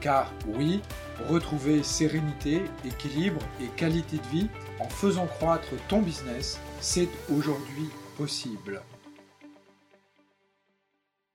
[0.00, 0.80] Car oui,
[1.28, 4.48] retrouver sérénité, équilibre et qualité de vie
[4.80, 8.82] en faisant croître ton business, c'est aujourd'hui possible.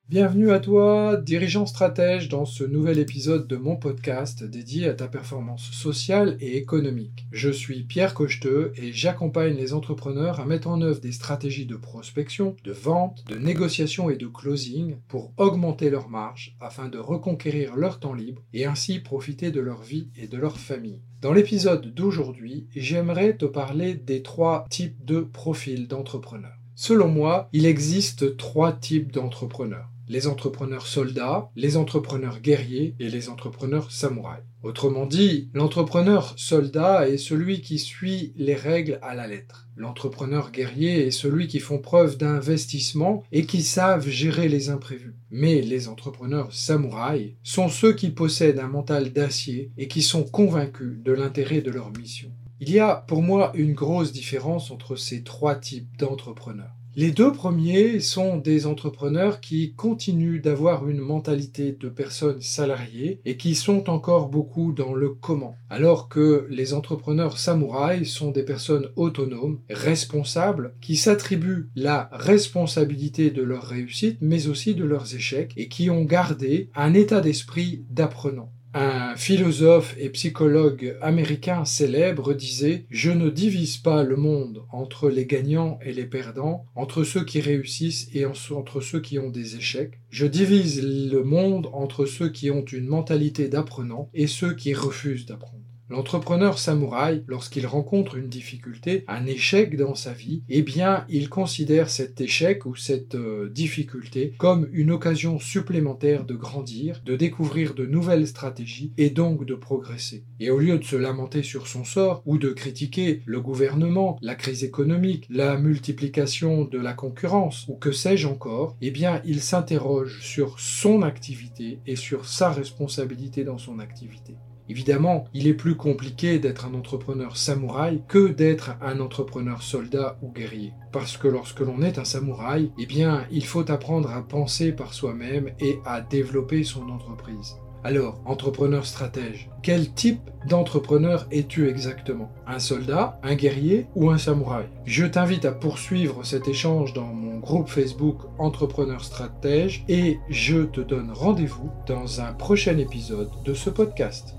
[0.09, 5.07] Bienvenue à toi, dirigeant stratège, dans ce nouvel épisode de mon podcast dédié à ta
[5.07, 7.25] performance sociale et économique.
[7.31, 11.77] Je suis Pierre Cocheteux et j'accompagne les entrepreneurs à mettre en œuvre des stratégies de
[11.77, 17.77] prospection, de vente, de négociation et de closing pour augmenter leur marge afin de reconquérir
[17.77, 20.99] leur temps libre et ainsi profiter de leur vie et de leur famille.
[21.21, 26.59] Dans l'épisode d'aujourd'hui, j'aimerais te parler des trois types de profils d'entrepreneurs.
[26.75, 33.29] Selon moi, il existe trois types d'entrepreneurs les entrepreneurs soldats, les entrepreneurs guerriers et les
[33.29, 34.43] entrepreneurs samouraïs.
[34.63, 39.67] Autrement dit, l'entrepreneur soldat est celui qui suit les règles à la lettre.
[39.75, 45.15] L'entrepreneur guerrier est celui qui font preuve d'investissement et qui savent gérer les imprévus.
[45.31, 50.97] Mais les entrepreneurs samouraïs sont ceux qui possèdent un mental d'acier et qui sont convaincus
[51.03, 52.31] de l'intérêt de leur mission.
[52.61, 56.75] Il y a pour moi une grosse différence entre ces trois types d'entrepreneurs.
[56.95, 63.35] Les deux premiers sont des entrepreneurs qui continuent d'avoir une mentalité de personnes salariées et
[63.35, 68.89] qui sont encore beaucoup dans le comment, alors que les entrepreneurs samouraïs sont des personnes
[68.95, 75.69] autonomes, responsables, qui s'attribuent la responsabilité de leur réussite mais aussi de leurs échecs et
[75.69, 78.51] qui ont gardé un état d'esprit d'apprenant.
[78.75, 85.27] Un philosophe et psychologue américain célèbre disait⁇ Je ne divise pas le monde entre les
[85.27, 89.99] gagnants et les perdants, entre ceux qui réussissent et entre ceux qui ont des échecs.
[90.09, 95.27] Je divise le monde entre ceux qui ont une mentalité d'apprenant et ceux qui refusent
[95.27, 95.72] d'apprendre.
[95.93, 101.87] L'entrepreneur samouraï, lorsqu'il rencontre une difficulté, un échec dans sa vie, eh bien, il considère
[101.87, 107.85] cet échec ou cette euh, difficulté comme une occasion supplémentaire de grandir, de découvrir de
[107.85, 110.23] nouvelles stratégies et donc de progresser.
[110.39, 114.33] Et au lieu de se lamenter sur son sort ou de critiquer le gouvernement, la
[114.33, 120.21] crise économique, la multiplication de la concurrence ou que sais-je encore, eh bien, il s'interroge
[120.23, 124.33] sur son activité et sur sa responsabilité dans son activité.
[124.73, 130.31] Évidemment, il est plus compliqué d'être un entrepreneur samouraï que d'être un entrepreneur soldat ou
[130.31, 130.73] guerrier.
[130.91, 134.95] Parce que lorsque l'on est un samouraï, eh bien, il faut apprendre à penser par
[134.95, 137.55] soi-même et à développer son entreprise.
[137.83, 142.31] Alors, entrepreneur stratège, quel type d'entrepreneur es-tu exactement?
[142.47, 144.65] Un soldat, un guerrier ou un samouraï?
[144.85, 150.81] Je t'invite à poursuivre cet échange dans mon groupe Facebook Entrepreneur Stratège et je te
[150.81, 154.33] donne rendez-vous dans un prochain épisode de ce podcast.